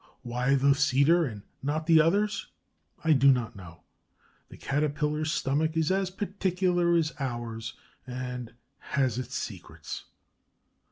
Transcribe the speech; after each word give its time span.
Why 0.23 0.55
the 0.55 0.73
cedar 0.73 1.25
and 1.25 1.43
not 1.61 1.85
the 1.85 2.01
others? 2.01 2.47
I 3.03 3.13
do 3.13 3.31
not 3.31 3.55
know. 3.55 3.83
The 4.49 4.57
Caterpillar's 4.57 5.31
stomach 5.31 5.77
is 5.77 5.91
as 5.91 6.09
particular 6.09 6.95
as 6.95 7.13
ours, 7.19 7.75
and 8.07 8.51
has 8.79 9.19
its 9.19 9.35
secrets. 9.35 10.05